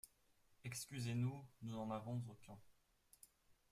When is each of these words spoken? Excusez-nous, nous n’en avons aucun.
Excusez-nous, 0.63 1.45
nous 1.61 1.71
n’en 1.75 1.91
avons 1.91 2.23
aucun. 2.27 2.57